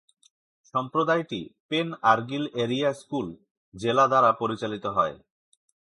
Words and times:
সম্প্রদায়টি 0.73 1.41
Pen 1.69 1.87
Argyl 2.03 2.43
Area 2.63 2.89
School 2.93 3.27
জেলা 3.73 4.05
দ্বারা 4.07 4.31
পরিবেশিত 4.31 4.85
হয়। 4.97 5.15